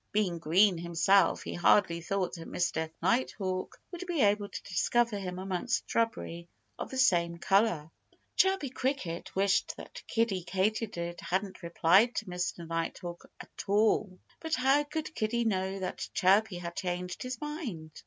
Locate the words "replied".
11.61-12.15